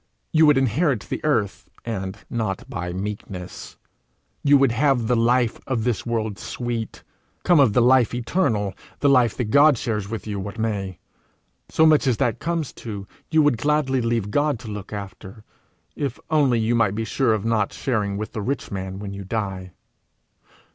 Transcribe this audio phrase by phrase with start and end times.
[0.31, 3.77] You would inherit the earth, and not by meekness;
[4.43, 7.03] you would have the life of this world sweet,
[7.43, 10.97] come of the life eternal, the life that God shares with you, what may:
[11.69, 15.43] so much as that comes to, you would gladly leave God to look after,
[15.95, 19.23] if only you might be sure of not sharing with the rich man when you
[19.23, 19.71] die.